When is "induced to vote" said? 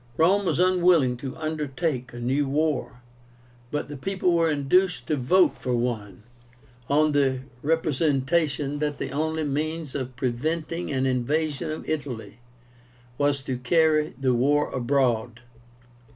4.49-5.59